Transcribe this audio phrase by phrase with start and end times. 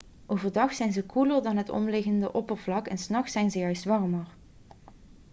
[0.25, 4.27] overdag zijn ze koeler dan het omliggende oppervlak en s nachts zijn ze juist warmer